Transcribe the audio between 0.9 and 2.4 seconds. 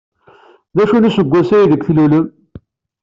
n useggas aydeg d-tlulem?